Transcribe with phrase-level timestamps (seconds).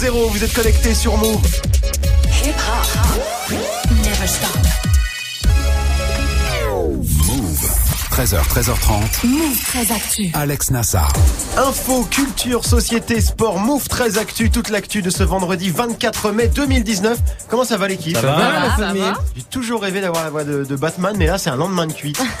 [0.00, 1.69] 0, vous êtes connectés sur Move.
[8.20, 9.26] 13h, 13h30.
[9.26, 10.30] Move très actu.
[10.34, 11.10] Alex Nassar.
[11.56, 17.18] Info, culture, société, sport, Move très actu, toute l'actu de ce vendredi 24 mai 2019.
[17.48, 19.02] Comment ça va l'équipe Ça va, la famille
[19.34, 21.94] J'ai toujours rêvé d'avoir la voix de, de Batman, mais là c'est un lendemain de
[21.94, 22.20] cuite.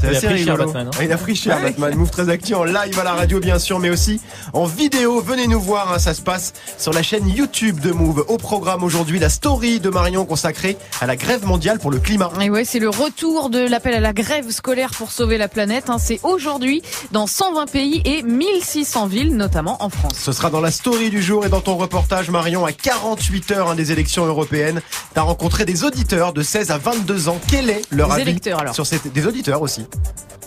[0.00, 0.64] c'est Il a assez pris cher, rigolo.
[0.64, 0.90] Batman, hein.
[0.98, 1.94] Ah, il a pris cher Batman.
[1.94, 4.20] Move très actu en live à la radio bien sûr, mais aussi
[4.52, 5.20] en vidéo.
[5.20, 8.24] Venez nous voir, hein, ça se passe sur la chaîne YouTube de Move.
[8.26, 12.32] Au programme aujourd'hui, la story de Marion consacrée à la grève mondiale pour le climat.
[12.40, 15.90] Et ouais, c'est le retour de l'appel à la grève scolaire pour sauver la planète.
[15.90, 15.98] hein.
[15.98, 20.12] C'est aujourd'hui dans 120 pays et 1600 villes, notamment en France.
[20.18, 23.70] Ce sera dans la story du jour et dans ton reportage Marion à 48 heures
[23.70, 24.80] hein, des élections européennes.
[25.14, 27.40] T'as rencontré des auditeurs de 16 à 22 ans.
[27.48, 28.74] Quel est leur Des avis électeurs, alors.
[28.74, 29.12] sur cette...
[29.12, 29.86] des auditeurs aussi?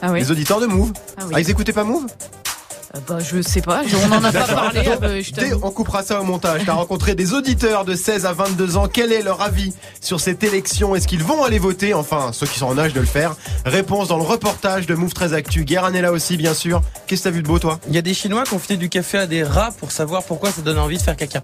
[0.02, 0.20] Ah oui.
[0.20, 0.92] Les auditeurs de Move.
[1.18, 1.34] Ah oui.
[1.36, 2.06] Ah, ils écoutaient pas Move?
[2.94, 4.82] Euh, bah, je sais pas, je- on en a pas parlé.
[5.02, 5.62] euh, je Dès- t'avoue.
[5.66, 6.62] on coupera ça au montage.
[6.66, 8.88] T'as rencontré des auditeurs de 16 à 22 ans.
[8.92, 10.94] Quel est leur avis sur cette élection?
[10.96, 11.94] Est-ce qu'ils vont aller voter?
[11.94, 13.36] Enfin, ceux qui sont en âge de le faire.
[13.66, 15.64] Réponse dans le reportage de Move 13 Actu.
[15.64, 16.82] Guérin est là aussi, bien sûr.
[17.08, 17.80] Qu'est-ce que t'as vu de beau, toi?
[17.88, 20.24] Il y a des Chinois qui ont filé du café à des rats pour savoir
[20.24, 21.42] pourquoi ça donne envie de faire caca.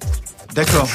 [0.53, 0.87] D'accord.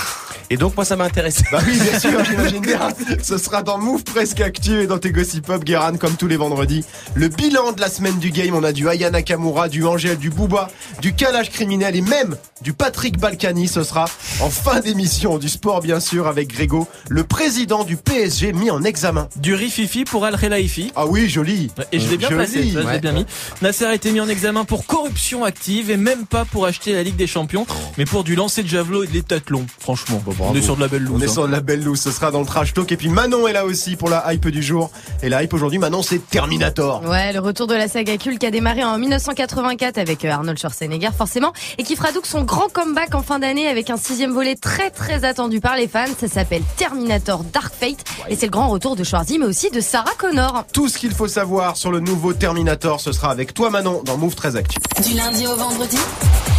[0.50, 1.44] Et donc moi ça m'a intéressé.
[1.50, 2.88] Bah oui, bien sûr, j'imagine bien.
[3.22, 6.36] Ce sera dans Move Presque Actu et dans tes Gossip Pop, Guéran, comme tous les
[6.36, 6.84] vendredis.
[7.14, 10.28] Le bilan de la semaine du game, on a du Aya Nakamura, du Angèle, du
[10.42, 10.66] Booba,
[11.00, 13.68] du calage criminel et même du Patrick Balkany.
[13.68, 14.06] Ce sera
[14.40, 18.82] en fin d'émission du sport, bien sûr, avec Grégo, le président du PSG mis en
[18.82, 19.28] examen.
[19.36, 20.90] Du rififi pour Al Khelaifi.
[20.96, 21.70] Ah oui, joli.
[21.92, 22.38] Et je l'ai bien Joli.
[22.44, 22.98] placé, ça, je l'ai Ouais.
[22.98, 23.24] bien mis.
[23.62, 27.04] Nasser a été mis en examen pour corruption active et même pas pour acheter la
[27.04, 27.64] Ligue des Champions,
[27.96, 29.64] mais pour du lancer de javelot et de l'étathlon.
[29.78, 31.22] Franchement, on est sur de la belle On loose.
[31.22, 31.32] est hein.
[31.32, 32.90] sur de la belle loose, ce sera dans le trash talk.
[32.90, 34.90] Et puis Manon est là aussi pour la hype du jour.
[35.22, 37.02] Et la hype aujourd'hui, Manon, c'est Terminator.
[37.06, 40.58] Ouais, le retour de la saga culte qui a démarré en 1984 avec euh, Arnold
[40.58, 44.32] Schwarzenegger forcément et qui fera donc son grand comeback en fin d'année avec un sixième
[44.32, 46.06] volet très très attendu par les fans.
[46.18, 49.80] Ça s'appelle Terminator Dark Fate et c'est le grand retour de Schwarzy mais aussi de
[49.80, 50.64] Sarah Connor.
[50.72, 54.16] Tout ce qu'il faut savoir sur le nouveau Terminator, ce sera avec toi Manon dans
[54.16, 54.78] Move 13 Actu.
[55.06, 55.98] Du lundi au vendredi.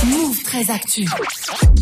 [0.06, 1.08] Move très actu.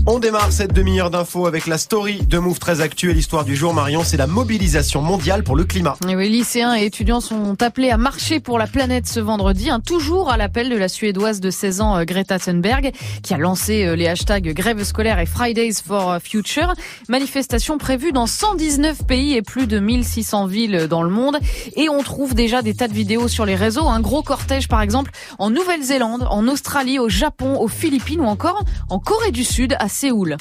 [0.06, 3.56] On démarre cette demi-heure d'infos avec la story de Move 13 Actu et l'histoire du
[3.56, 5.96] jour Marion, c'est la mobilisation mondiale pour le climat.
[6.08, 9.80] Et oui, lycéens et étudiants sont appelés à marcher pour la planète ce vendredi, hein,
[9.80, 12.92] toujours à l'appel de la Suédoise de 16 ans euh, Greta Thunberg,
[13.24, 16.74] qui a lancé euh, les hashtags grève scolaire et Fridays for Future.
[17.10, 21.38] Manifestation prévue dans 119 pays et plus de 1600 villes dans le monde.
[21.76, 23.88] Et on trouve déjà des tas de vidéos sur les réseaux.
[23.88, 28.64] Un gros cortège, par exemple, en Nouvelle-Zélande, en Australie, au Japon, aux Philippines ou encore
[28.90, 30.38] en Corée du Sud, à Séoul.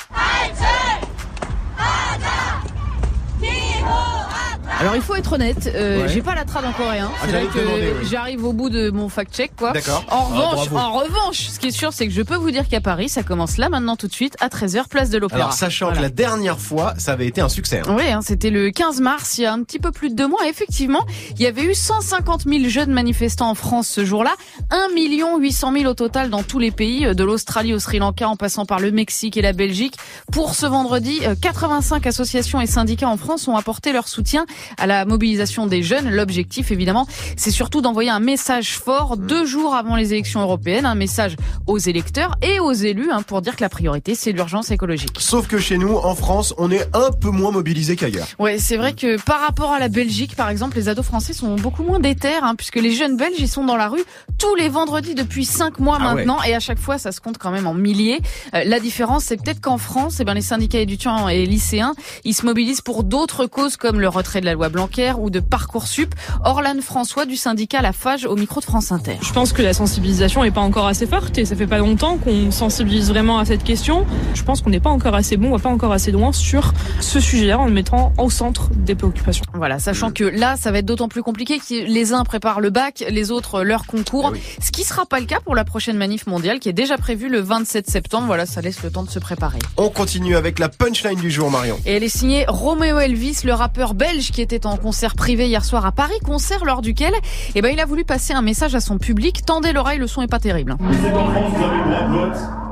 [4.80, 6.08] Alors il faut être honnête, euh, Ouais.
[6.08, 7.10] j'ai pas la trad en coréen.
[7.14, 8.08] Ah, C'est là que oui.
[8.10, 9.72] j'arrive au bout de mon fact-check quoi.
[9.72, 10.02] D'accord.
[10.08, 10.88] En revanche, bravo.
[10.88, 13.22] en revanche, ce qui est sûr, c'est que je peux vous dire qu'à Paris, ça
[13.22, 15.40] commence là maintenant tout de suite à 13h place de l'Opéra.
[15.42, 15.98] Alors sachant Voilà.
[15.98, 17.82] que la dernière fois, ça avait été un succès.
[17.86, 17.94] hein.
[17.96, 20.26] Oui, hein, c'était le 15 mars, il y a un petit peu plus de deux
[20.28, 20.40] mois.
[20.48, 21.04] Effectivement,
[21.36, 24.32] il y avait eu 150 000 jeunes manifestants en France ce jour-là,
[24.70, 28.26] 1 800 000 au total dans tous les pays, euh, de l'Australie au Sri Lanka
[28.28, 29.96] en passant par le Mexique et la Belgique.
[30.32, 34.46] Pour ce vendredi, euh, 85 associations et syndicats en France ont apporté leur soutien
[34.78, 36.10] à la mobilisation des jeunes.
[36.10, 40.94] L'objectif, évidemment, c'est surtout d'envoyer un message fort deux jours avant les élections européennes, un
[40.94, 41.36] message
[41.66, 45.16] aux électeurs et aux élus hein, pour dire que la priorité, c'est l'urgence écologique.
[45.18, 48.26] Sauf que chez nous, en France, on est un peu moins mobilisés qu'ailleurs.
[48.38, 51.54] Ouais, c'est vrai que par rapport à la Belgique, par exemple, les ados français sont
[51.56, 54.02] beaucoup moins déter, hein, puisque les jeunes Belges, ils sont dans la rue
[54.38, 56.14] tous les vendredis depuis cinq mois Ah ouais.
[56.14, 58.20] maintenant, et à chaque fois, ça se compte quand même en milliers.
[58.54, 61.94] Euh, la différence, c'est peut-être qu'en France, eh ben, les syndicats étudiants et lycéens,
[62.24, 65.40] ils se mobilisent pour d'autres causes comme le retrait de la loi Blanquer ou de
[65.40, 66.14] Parcoursup.
[66.44, 69.16] Orlane François du syndicat La Fage au micro de France Inter.
[69.22, 72.18] Je pense que la sensibilisation n'est pas encore assez forte et ça fait pas longtemps
[72.18, 74.06] qu'on sensibilise vraiment à cette question.
[74.34, 76.72] Je pense qu'on n'est pas encore assez bon, on va pas encore assez loin sur
[77.00, 79.44] ce sujet-là en le mettant au centre des préoccupations.
[79.54, 82.70] Voilà, sachant que là, ça va être d'autant plus compliqué que les uns préparent le
[82.70, 84.30] bac, les autres leur concours.
[84.32, 84.40] Oui.
[84.60, 87.28] Ce qui sera pas le cas pour la prochaine manif mondiale qui est déjà prévue
[87.28, 88.26] le 27 septembre.
[88.26, 89.58] Voilà, ça laisse le temps de se préparer.
[89.76, 91.78] On continue avec la punchline du jour Marion.
[91.86, 95.64] Et elle est signée Romeo Elvis, le rappeur belge qui était en concert privé hier
[95.64, 97.12] soir à Paris, concert lors duquel,
[97.54, 99.44] eh ben, il a voulu passer un message à son public.
[99.46, 100.76] Tendez l'oreille, le son est pas terrible.
[100.90, 102.00] Je sais qu'en France, vous avez de la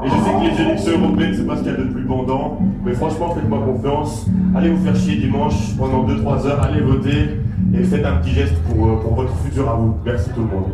[0.04, 2.04] et je sais que les élections européennes, c'est pas ce qu'il y a de plus
[2.04, 4.26] bandant, mais franchement, faites-moi confiance.
[4.56, 7.40] Allez vous faire chier dimanche pendant 2-3 heures, allez voter,
[7.74, 9.96] et faites un petit geste pour, euh, pour votre futur à vous.
[10.04, 10.72] Merci tout le monde.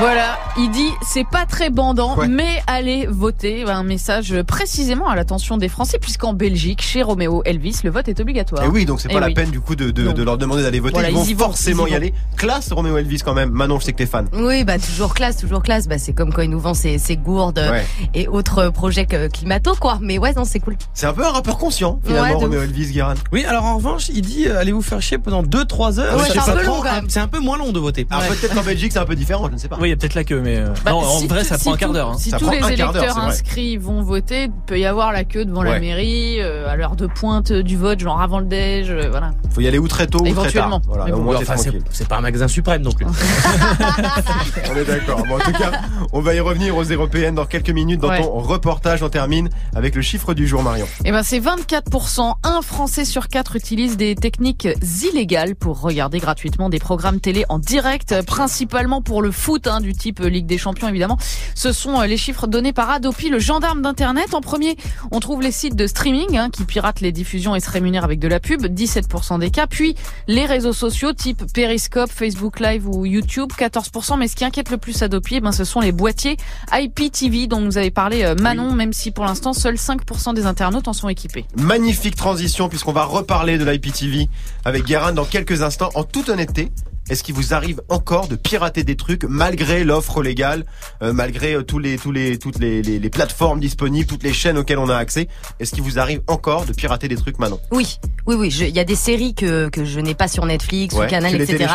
[0.00, 2.26] Voilà, il dit c'est pas très bandant, Ouais.
[2.26, 3.64] mais allez voter.
[3.68, 8.18] Un message précisément à l'attention des Français, puisqu'en Belgique, chez Roméo Elvis, le vote est
[8.18, 8.64] obligatoire.
[8.64, 9.34] Et oui, donc c'est pas Eh la oui.
[9.34, 10.94] peine du coup de, de, leur demander d'aller voter.
[10.94, 12.14] Voilà, ils vont ils y vont, forcément ils y aller.
[12.36, 13.50] Classe Roméo Elvis quand même.
[13.50, 14.26] Manon, je sais que t'es fan.
[14.32, 15.86] Oui, bah toujours classe, toujours classe.
[15.86, 17.84] Bah c'est comme quand il nous vend ses, ses gourdes Ouais.
[18.14, 19.98] et autres projets que- climato, quoi.
[20.00, 20.76] Mais ouais, non, c'est cool.
[20.94, 22.62] C'est un peu un rappeur conscient finalement, Ouais, Roméo.
[22.62, 23.14] Elvis, Guérin.
[23.32, 26.20] Oui, alors en revanche, il dit euh, allez vous faire chier pendant 2-3 heures.
[26.26, 27.04] C'est un prend peu long, quand même.
[27.10, 28.06] C'est un peu moins long de voter.
[28.10, 29.76] Alors peut-être qu'en Belgique c'est un peu différent, je ne sais pas.
[29.80, 31.64] Oui, il y a peut-être la queue, mais euh, Bah, non, en vrai, ça si
[31.64, 32.10] prend un quart tout- d'heure.
[32.10, 32.16] hein.
[32.18, 35.24] Si Ça tous prend les quart électeurs inscrits vont voter, il peut y avoir la
[35.24, 38.90] queue devant la mairie, euh, à l'heure de pointe du vote, genre avant le déj,
[38.90, 39.32] euh, voilà.
[39.52, 40.42] Faut y aller ou très tôt ou très tard.
[40.44, 40.80] Éventuellement.
[40.86, 41.34] Voilà, bon.
[41.34, 41.82] enfin, c'est tranquille.
[41.90, 43.06] c'est pas un magasin suprême non plus.
[44.72, 45.22] On est d'accord.
[45.26, 45.72] Bon, en tout cas,
[46.12, 48.00] on va y revenir aux européennes dans quelques minutes.
[48.00, 48.22] Dans Ouais.
[48.22, 50.86] ton reportage, on termine avec le chiffre du jour, Marion.
[51.04, 52.34] Eh ben, c'est 24%.
[52.42, 54.68] Un Français sur quatre utilise des techniques
[55.02, 59.80] illégales pour regarder gratuitement des programmes télé en direct, euh, principalement pour le foot, hein,
[59.80, 61.18] du type Ligue des Champions, évidemment.
[61.54, 64.34] Ce sont euh, les chiffres donnés par Adopi, le gendarme d'Internet.
[64.34, 64.76] En premier,
[65.10, 68.18] on trouve les sites de streaming, hein, qui piratent les diffusions et se rémunèrent avec
[68.18, 69.66] de la pub, 17% des cas.
[69.66, 69.94] Puis,
[70.26, 74.18] les réseaux sociaux, type Periscope, Facebook Live ou YouTube, 14%.
[74.18, 76.36] Mais ce qui inquiète le plus Adopi, eh ben, ce sont les boîtiers
[76.72, 80.88] IPTV dont nous avait parlé euh, Manon, même si pour l'instant, seuls 5% des internautes
[80.88, 81.44] en sont équipés.
[81.56, 84.28] Magnifique transition puisqu'on va reparler de l'IPTV
[84.64, 85.90] avec Guérin dans quelques instants.
[85.94, 86.70] En toute honnêteté,
[87.10, 90.64] est-ce qu'il vous arrive encore de pirater des trucs malgré l'offre légale,
[91.02, 94.32] euh, malgré euh, tous les, tous les, toutes les, les, les plateformes disponibles, toutes les
[94.32, 95.28] chaînes auxquelles on a accès?
[95.58, 98.50] Est-ce qu'il vous arrive encore de pirater des trucs maintenant Oui, oui, oui.
[98.50, 101.08] je- Il y a des séries que, que je n'ai pas sur Netflix Ouais, ou
[101.10, 101.68] Canal, tu etc.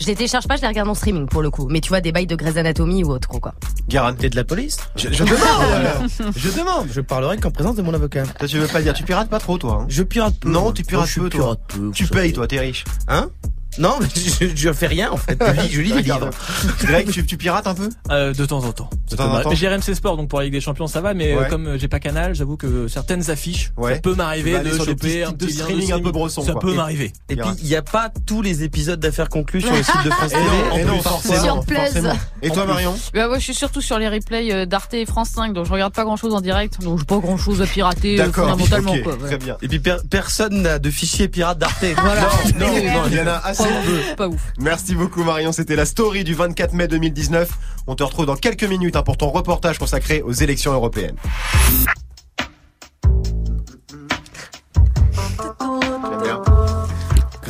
[0.00, 1.68] Je les télécharge pas, je les regarde en streaming pour le coup.
[1.70, 3.54] Mais tu vois, des bails de Grey's Anatomy ou autre, quoi.
[3.88, 4.76] Guérin T'es de la police?
[4.96, 8.24] Je, je demande Je demande Je parlerai qu'en présence de mon avocat.
[8.38, 9.86] Toi, tu veux pas dire, tu pirates pas trop toi hein?
[9.88, 10.50] Je pirate peu.
[10.50, 11.40] Non, tu pirates peu, toi.
[11.40, 12.84] pirate peu, Tu payes toi, t'es riche.
[13.08, 13.30] Hein?
[13.78, 15.38] Non, mais je, je fais rien en fait.
[15.40, 16.30] Je lis, je lis des livres.
[16.82, 17.88] Greg, tu, tu pirates un peu?
[18.10, 18.90] Euh, de temps en temps.
[19.52, 21.14] J'ai RMC Sport, donc pour la Ligue des Champions, ça va.
[21.14, 21.48] Mais euh, Ouais.
[21.48, 23.94] comme euh, j'ai pas Canal, j'avoue que certaines affiches, Ouais.
[23.94, 26.60] ça peut m'arriver de petits choper un petit streaming un peu brosson, Ça quoi.
[26.60, 27.12] peut m'arriver.
[27.28, 30.10] Et puis il n'y a pas tous les épisodes d'affaires conclues sur le site de
[30.10, 30.32] France
[30.72, 31.64] En et non, forcément.
[32.42, 32.66] Et toi.
[32.66, 32.94] Marion?
[33.14, 35.92] Bah ouais, je suis surtout sur les replays d'Arte et France 5, donc je regarde
[35.94, 38.94] pas grand chose en direct, donc j'ai pas grand chose à pirater fondamentalement
[39.26, 39.56] très bien.
[39.62, 41.84] Et puis per- personne n'a de fichier pirate d'Arte.
[42.02, 42.22] Voilà.
[42.58, 42.66] Non,
[43.10, 43.59] il y en a assez
[44.16, 44.40] Pas ouf.
[44.58, 47.50] Merci beaucoup Marion, c'était la story du 24 mai 2019.
[47.86, 51.16] On te retrouve dans quelques minutes hein, pour ton reportage consacré aux élections européennes.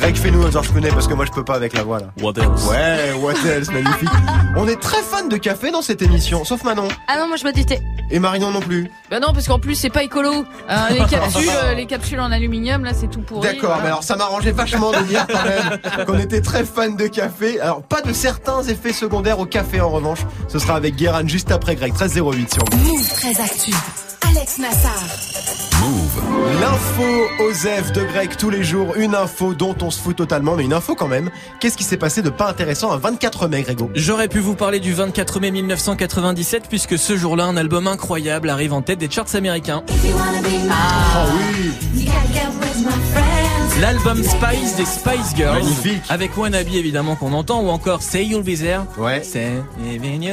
[0.01, 2.07] Greg, fais-nous un George Clooney parce que moi je peux pas avec la voix là.
[2.21, 2.67] What else?
[2.67, 4.09] Ouais, what else, magnifique.
[4.57, 6.87] On est très fan de café dans cette émission, sauf Manon.
[7.07, 7.79] Ah non, moi je bois du thé.
[8.11, 8.91] Et Marion non plus.
[9.09, 10.45] Bah non, parce qu'en plus c'est pas écolo.
[10.91, 13.41] Les capsules, euh, les capsules en aluminium, là c'est tout pourri.
[13.47, 13.81] D'accord, Voilà.
[13.83, 17.59] mais alors ça m'arrangeait vachement de dire quand même qu'on était très fan de café.
[17.59, 20.19] Alors pas de certains effets secondaires au café en revanche.
[20.47, 22.83] Ce sera avec Guérin juste après Greg 1308 sur Move.
[22.87, 23.71] Move très actu.
[24.29, 25.50] Alex Nassar.
[26.61, 27.03] L'info
[27.39, 30.73] Osef de Greg tous les jours, une info dont on se fout totalement, mais une
[30.73, 31.29] info quand même.
[31.59, 33.89] Qu'est-ce qui s'est passé de pas intéressant un 24 mai, Grégo?
[33.93, 38.73] J'aurais pu vous parler du 24 mai 1997 puisque ce jour-là, un album incroyable arrive
[38.73, 39.83] en tête des charts américains.
[40.71, 41.71] Ah oui
[43.79, 45.55] L'album Spice des Spice Girls.
[45.63, 46.01] Magnifique.
[46.09, 48.81] Avec Wannabe évidemment qu'on entend ou encore Say You'll Be There.
[48.97, 49.23] Ouais.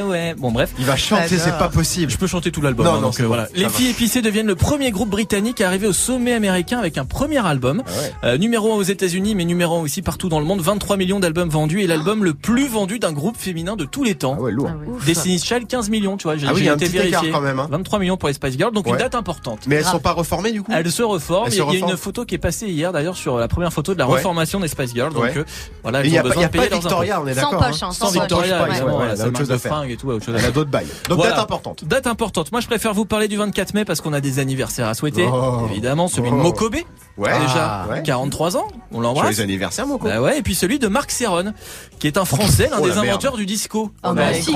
[0.03, 0.35] Way.
[0.37, 0.71] Bon bref.
[0.77, 2.11] Il va chanter, c'est pas possible.
[2.11, 2.85] Je peux chanter tout l'album.
[2.85, 3.47] Non, hein, non, donc, c'est euh, voilà.
[3.55, 7.05] Les filles épicées deviennent le premier groupe britannique à arriver au sommet américain avec un
[7.05, 7.81] premier album.
[7.87, 8.13] Ah ouais.
[8.25, 10.61] Euh, numéro 1 aux États-Unis, mais numéro 1 aussi partout dans le monde.
[10.61, 14.15] 23 millions d'albums vendus et l'album le plus vendu d'un groupe féminin de tous les
[14.15, 14.35] temps.
[14.37, 14.69] Ah ouais, lourd.
[14.69, 14.97] Ah ouais.
[15.05, 16.35] Destiny's Child 15 millions, tu vois.
[16.37, 17.31] J'ai Ah oui, été vérifié.
[17.31, 17.67] quand même, hein.
[17.71, 19.61] 23 millions pour les Spice Girls, donc une date importante.
[19.65, 21.47] Mais elles sont pas reformées du coup Elles se reforment.
[21.51, 23.93] Il y a- y une photo qui est passée hier d'ailleurs sur la première photo
[23.93, 24.15] de la Ouais.
[24.17, 25.13] reformation des Spice Girls.
[25.13, 25.37] Donc Ouais.
[25.37, 25.43] euh,
[25.83, 26.87] voilà, Et elles Il n'y a, ont besoin de payer pas leurs impôts.
[26.89, 27.67] Victoria, on est Sans d'accord.
[27.67, 27.87] poche, hein.
[27.89, 28.11] hein, Sans sans.
[28.11, 28.67] Victoria,
[29.15, 29.71] c'est autre chose à de faire.
[29.73, 30.87] fringues et tout, autre chose à Elle a d'autres bails.
[31.07, 31.31] Donc Voilà.
[31.35, 31.83] date importante.
[31.85, 32.51] Date importante.
[32.51, 35.27] Moi, je préfère vous parler du 24 mai parce qu'on a des anniversaires à souhaiter.
[35.31, 35.67] Oh.
[35.71, 36.39] Évidemment, celui de Oh.
[36.39, 36.75] Mokobe.
[37.17, 37.37] Ouais.
[37.41, 38.01] Déjà, ouais.
[38.03, 38.67] 43 ans.
[38.93, 39.25] On l'embrasse.
[39.35, 41.53] Joyeux anniversaire, mon Bah ouais, et puis celui de Marc Serron,
[41.99, 43.07] qui est un Français, l'un Oh, des la merde.
[43.09, 43.91] inventeurs du disco.
[44.01, 44.53] Bah, si,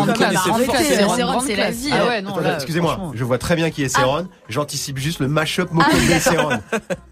[1.45, 1.89] c'est la vie.
[1.91, 4.27] Ah ouais, non, Attends, là, Excusez-moi, je vois très bien qui est Céron.
[4.49, 6.49] J'anticipe juste le mashup Mokobe Céron.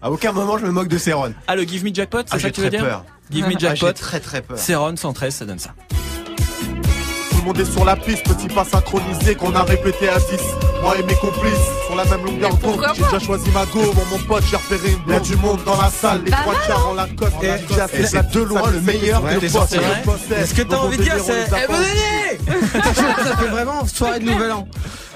[0.00, 1.32] À aucun moment je me moque de Céron.
[1.52, 3.04] Ah, le Give Me Jackpot, c'est Ah, ça j'ai que tu veux très dire peur.
[3.30, 4.58] Give Me Ah, j'ai Jackpot, très très peur.
[4.58, 5.74] Céron 113, ça donne ça.
[5.90, 10.24] Tout le monde est sur la piste, petit pas synchronisé qu'on a répété à 10.
[10.80, 11.52] Moi et mes complices,
[11.86, 12.80] sur la même longueur d'onde.
[12.94, 15.20] J'ai déjà choisi ma go, bon, mon pote, j'ai repéré une blonde.
[15.22, 17.32] du monde dans la salle, les Pas trois quarts en la cote.
[17.42, 19.76] Et- Et c'est de loin le meilleur que que t'es sorti.
[19.76, 22.38] Et ce que t'as envie de dire, c'est Eh,
[23.24, 24.66] Ça fait vraiment soirée de nouvel an.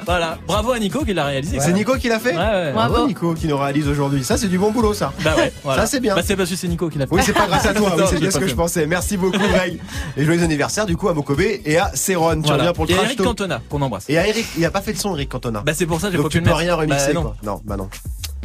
[0.06, 1.58] Voilà, bravo à Nico qui l'a réalisé.
[1.60, 2.72] C'est Nico qui l'a fait Ouais, ouais.
[2.72, 4.22] Bravo Nico qui nous réalise aujourd'hui.
[4.24, 5.12] Ça c'est du bon boulot ça.
[5.24, 5.82] Bah ouais, voilà.
[5.82, 6.14] Ça c'est bien.
[6.14, 7.14] Bah c'est parce que c'est Nico qui l'a fait.
[7.14, 8.86] Oui, c'est pas grâce à toi, oui, c'est bien ce que je pensais.
[8.86, 9.80] Merci beaucoup, Greg.
[10.16, 12.34] Et joyeux anniversaire, du coup, à Mokobe et à Céron.
[12.36, 12.56] Tu Voilà.
[12.58, 13.22] reviens pour le Et à Eric.
[13.22, 14.04] Cantona qu'on embrasse.
[14.08, 15.62] Et à Eric, il a pas fait de son, Eric Cantona.
[15.66, 16.56] Bah c'est pour ça que j'ai pas tu pu le mettre.
[16.58, 17.34] rien remixer, Bah.
[17.42, 17.88] Non, bah non.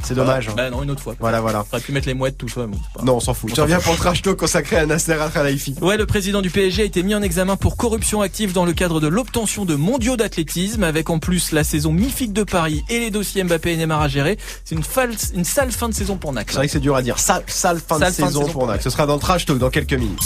[0.03, 0.49] C'est dommage.
[0.49, 0.53] hein.
[0.57, 1.15] Bah non, une autre fois.
[1.19, 1.65] Voilà, voilà.
[1.71, 2.61] J'aurais pu mettre les mouettes tout ça.
[2.95, 3.53] pas- Non, on s'en fout.
[3.53, 5.75] Tu reviens pour le trash talk consacré à Nasser Al-Khelaifi.
[5.81, 8.73] Ouais, le président du PSG a été mis en examen pour corruption active dans le
[8.73, 12.99] cadre de l'obtention de mondiaux d'athlétisme, avec en plus la saison mythique de Paris et
[12.99, 14.37] les dossiers Mbappé et Neymar à gérer.
[14.65, 16.47] C'est une, false- une sale fin de saison pour Nac.
[16.49, 17.19] C'est vrai que c'est dur à dire.
[17.19, 18.81] Sale, sale fin Sale de fin de saison pour Nac.
[18.81, 20.19] Ce sera dans le trash talk dans quelques minutes.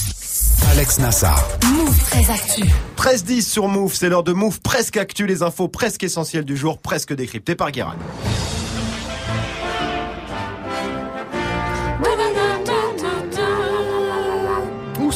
[0.72, 1.44] Alex Nassar.
[1.74, 2.64] Move très actu.
[2.98, 6.78] 13-10 sur Move, c'est l'heure de Move presque actu, les infos presque essentielles du jour,
[6.80, 7.96] presque décryptées par Guérin.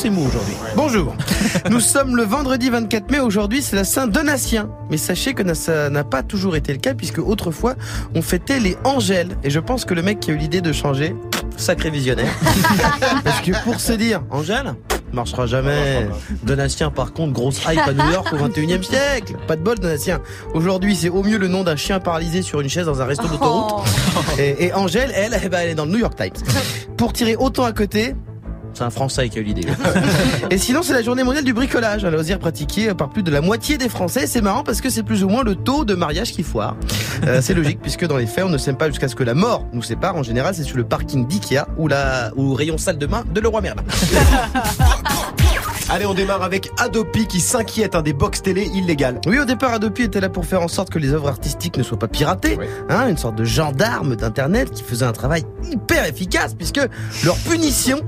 [0.08, 0.54] Mou aujourd'hui.
[0.78, 1.14] Bonjour.
[1.70, 3.20] Nous sommes le vendredi 24 mai.
[3.20, 4.70] Aujourd'hui, c'est la Saint-Donatien.
[4.90, 7.76] Mais sachez que ça n'a pas toujours été le cas, puisque autrefois,
[8.16, 9.36] on fêtait les Angèles.
[9.44, 11.14] Et je pense que le mec qui a eu l'idée de changer,
[11.58, 12.32] sacré visionnaire.
[13.26, 14.74] Parce que pour se dire, Angèle
[15.12, 16.08] marchera jamais.
[16.44, 19.34] Donatien, par contre, grosse hype à New York au 21 e siècle.
[19.48, 20.22] Pas de bol, Donatien.
[20.54, 23.28] Aujourd'hui, c'est au mieux le nom d'un chien paralysé sur une chaise dans un resto
[23.28, 23.86] d'autoroute.
[24.38, 26.46] Et, et Angèle, elle, eh ben, elle est dans le New York Times.
[26.96, 28.16] Pour tirer autant à côté,
[28.80, 29.68] c'est un Français qui a eu l'idée.
[30.50, 33.42] Et sinon, c'est la journée mondiale du bricolage, un loisir pratiqué par plus de la
[33.42, 34.26] moitié des Français.
[34.26, 36.78] C'est marrant parce que c'est plus ou moins le taux de mariage qui foire.
[37.28, 39.34] Euh, c'est logique puisque dans les faits, on ne s'aime pas jusqu'à ce que la
[39.34, 40.16] mort nous sépare.
[40.16, 43.42] En général, c'est sur le parking d'Ikea ou la ou rayon salle de bain de
[43.42, 43.84] Leroy Merlin.
[45.92, 49.20] Allez, on démarre avec Adopi qui s'inquiète hein, des box télé illégales.
[49.26, 51.84] Oui, au départ, Adopi était là pour faire en sorte que les œuvres artistiques ne
[51.84, 52.60] soient pas piratées.
[52.90, 56.80] Hein, une sorte de gendarme d'Internet qui faisait un travail hyper efficace puisque
[57.26, 58.02] leur punition,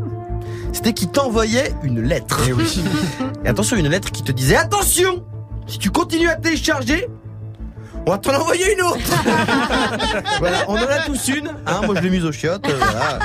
[0.71, 2.39] c'était qu'ils t'envoyaient une lettre.
[3.45, 5.23] Et attention, une lettre qui te disait attention,
[5.67, 7.07] si tu continues à télécharger,
[8.05, 8.99] on va t'en envoyer une autre.
[10.39, 11.49] voilà, on en a tous une.
[11.67, 12.67] Hein, moi, je l'ai mise aux chiottes.
[12.67, 13.19] euh, voilà.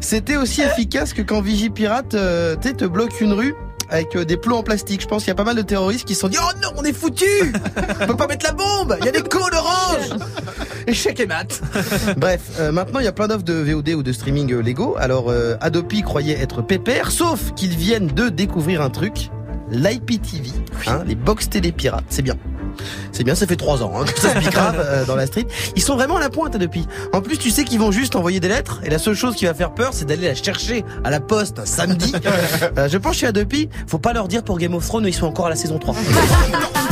[0.00, 3.54] C'était aussi efficace que quand Vigipirate euh, te bloque une rue
[3.90, 5.02] avec euh, des plots en plastique.
[5.02, 6.70] Je pense qu'il y a pas mal de terroristes qui se sont dit Oh non,
[6.76, 7.24] on est foutu
[8.00, 10.18] On peut pas mettre la bombe Il y a des codes orange
[10.86, 11.60] Échec et mat
[12.16, 14.96] Bref, euh, maintenant il y a plein d'offres de VOD ou de streaming euh, légaux.
[14.98, 19.30] Alors euh, Adopi croyait être pépère, sauf qu'ils viennent de découvrir un truc
[19.70, 20.50] l'IPTV,
[20.86, 22.06] hein, les box télé pirates.
[22.08, 22.36] C'est bien.
[23.12, 25.26] C'est bien, ça fait trois ans hein, que ça se pique grave euh, dans la
[25.26, 25.46] street.
[25.76, 26.86] Ils sont vraiment à la pointe depuis.
[27.12, 29.46] En plus, tu sais qu'ils vont juste envoyer des lettres et la seule chose qui
[29.46, 32.12] va faire peur, c'est d'aller la chercher à la poste un samedi.
[32.76, 35.26] Euh, je pense chez Adopi, faut pas leur dire pour Game of Thrones, ils sont
[35.26, 35.94] encore à la saison 3.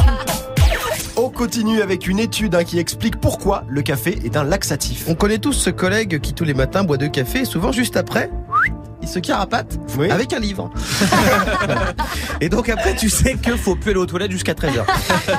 [1.17, 5.07] On continue avec une étude hein, qui explique pourquoi le café est un laxatif.
[5.09, 7.97] On connaît tous ce collègue qui tous les matins boit deux cafés et souvent juste
[7.97, 8.31] après,
[9.07, 10.11] il se carapate Oui.
[10.11, 10.69] avec un livre.
[12.41, 14.85] et donc après, tu sais que faut plus aller aux toilettes jusqu'à 13h.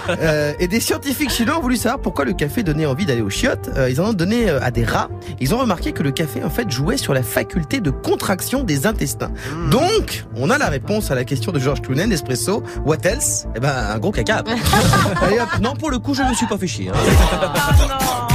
[0.09, 3.29] Euh, et des scientifiques chinois ont voulu savoir pourquoi le café donnait envie d'aller aux
[3.29, 3.69] chiottes.
[3.75, 5.09] Euh, ils en ont donné euh, à des rats.
[5.39, 8.87] Ils ont remarqué que le café en fait jouait sur la faculté de contraction des
[8.87, 9.31] intestins.
[9.69, 12.63] Donc, on a la réponse à la question de George Clooney, Nespresso.
[12.85, 13.47] What else?
[13.55, 14.43] Eh ben, un gros caca.
[15.21, 16.89] Allez hop, non pour le coup, je me suis pas fait chier.
[16.89, 18.27] hein.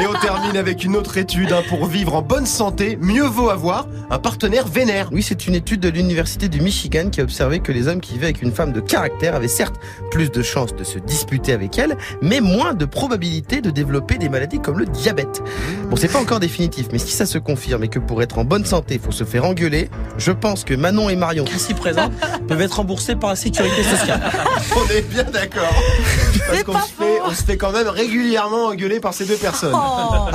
[0.00, 2.96] Et on termine avec une autre étude hein, pour vivre en bonne santé.
[3.00, 5.08] Mieux vaut avoir un partenaire vénère.
[5.10, 8.12] Oui, c'est une étude de l'université du Michigan qui a observé que les hommes qui
[8.12, 9.74] vivaient avec une femme de caractère avaient certes
[10.12, 14.28] plus de chances de se disputer avec elle, mais moins de probabilité de développer des
[14.28, 15.42] maladies comme le diabète.
[15.90, 18.44] Bon, c'est pas encore définitif, mais si ça se confirme et que pour être en
[18.44, 22.10] bonne santé, il faut se faire engueuler, je pense que Manon et Marion, ici présents,
[22.46, 24.20] peuvent être remboursés par la sécurité sociale.
[24.76, 25.74] On est bien d'accord.
[26.46, 29.74] Parce qu'on se fait, on se fait quand même régulièrement engueuler par ces deux personnes.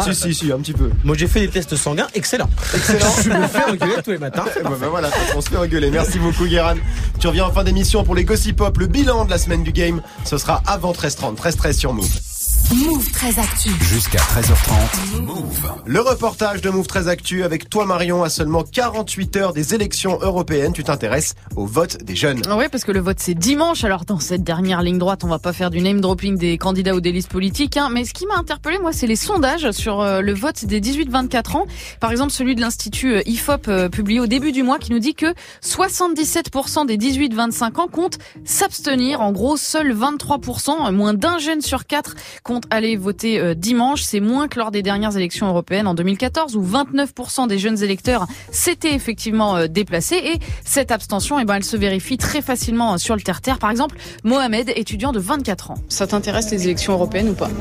[0.04, 0.90] Si, si, si, un petit peu.
[1.04, 2.50] Moi, j'ai fait des tests sanguins, excellent.
[2.74, 3.12] Excellent.
[3.24, 4.46] Je me fais engueuler tous les matins.
[4.64, 5.92] Ben voilà, on se fait engueuler.
[5.92, 6.76] Merci beaucoup, Guéran.
[7.20, 8.78] Tu reviens en fin d'émission pour les Gossip Pop.
[8.78, 11.38] Le bilan de la semaine du game, ce sera avant 13h30.
[11.38, 12.33] 13h13 sur Move.
[12.72, 13.70] Move très actu.
[13.82, 15.22] Jusqu'à 13h30.
[15.22, 15.74] Move.
[15.86, 20.18] Le reportage de Move très Actu avec toi, Marion, à seulement 48 heures des élections
[20.22, 20.74] européennes.
[20.74, 22.42] Tu t'intéresses au vote des jeunes.
[22.58, 23.84] Oui, parce que le vote c'est dimanche.
[23.84, 26.96] Alors dans cette dernière ligne droite, on va pas faire du name dropping des candidats
[26.96, 27.78] ou des listes politiques.
[27.78, 30.82] Hein, mais ce qui m'a interpellé, moi, c'est les sondages sur euh, le vote des
[30.82, 31.66] 18-24 ans.
[32.00, 35.00] Par exemple, celui de l'institut euh, IFOP euh, publié au début du mois qui nous
[35.00, 39.22] dit que 77% des 18-25 ans comptent s'abstenir.
[39.22, 42.16] En gros, seuls 23%, euh, moins d'un jeune sur quatre,
[42.54, 44.04] compte aller voter euh, dimanche.
[44.04, 48.28] C'est moins que lors des dernières élections européennes en 2014 où 29% des jeunes électeurs
[48.52, 50.22] s'étaient effectivement euh, déplacés.
[50.24, 53.58] Et cette abstention, eh ben, elle se vérifie très facilement euh, sur le terre-terre.
[53.58, 55.78] Par exemple, Mohamed, étudiant de 24 ans.
[55.90, 57.50] Ça t'intéresse les élections européennes ou pas?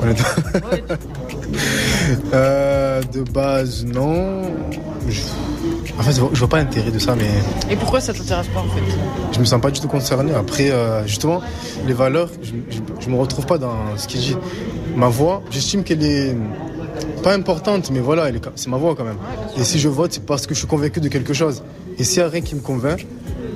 [2.33, 4.41] Euh, de base, non.
[5.07, 5.21] Je...
[5.99, 7.27] En fait, je vois- pas l'intérêt de ça, mais
[7.71, 8.81] Et pourquoi ça t'intéresse pas en fait?
[9.31, 10.33] je me sens pas du tout concerné.
[10.33, 11.41] Après, euh, justement,
[11.85, 14.35] les valeurs, je, je, je me retrouve pas dans ce qu'il dit.
[14.95, 16.35] ma voix, j'estime qu'elle est
[17.23, 19.17] pas importante, mais voilà, c'est ma voix quand même.
[19.57, 21.63] Et si je vote, c'est parce que je suis convaincu de quelque chose.
[21.99, 23.05] Et s'il n'y a rien qui me convainc,